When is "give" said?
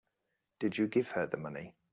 0.87-1.09